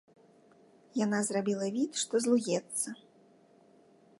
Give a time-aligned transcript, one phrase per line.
[1.05, 2.87] Яна зрабіла від, што злуецца.